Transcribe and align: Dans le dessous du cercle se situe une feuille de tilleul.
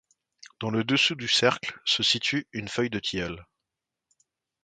Dans 0.59 0.71
le 0.71 0.83
dessous 0.83 1.13
du 1.13 1.27
cercle 1.27 1.79
se 1.85 2.01
situe 2.01 2.47
une 2.53 2.67
feuille 2.69 2.89
de 2.89 2.97
tilleul. 2.97 3.45